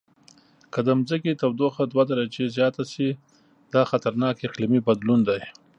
[0.73, 3.09] که د ځمکې تودوخه دوه درجې زیاته شي،
[3.73, 5.41] دا خطرناک اقلیمي بدلون دی.